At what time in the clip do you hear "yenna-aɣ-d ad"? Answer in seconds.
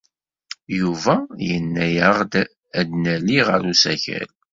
1.47-2.89